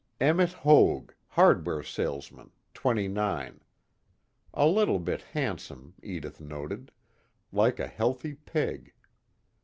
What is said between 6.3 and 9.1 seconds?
noted like a healthy pig.